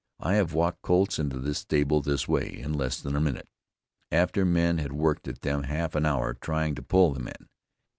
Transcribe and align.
I 0.19 0.33
have 0.33 0.53
walked 0.55 0.81
colts 0.81 1.19
into 1.19 1.37
the 1.37 1.53
stable 1.53 2.01
this 2.01 2.27
way, 2.27 2.49
in 2.57 2.73
less 2.73 2.99
than 2.99 3.15
a 3.15 3.21
minute, 3.21 3.47
after 4.11 4.45
men 4.45 4.79
had 4.79 4.93
worked 4.93 5.27
at 5.27 5.41
them 5.41 5.61
half 5.61 5.93
an 5.93 6.07
hour, 6.07 6.33
trying 6.33 6.73
to 6.73 6.81
pull 6.81 7.13
them 7.13 7.27
in. 7.27 7.49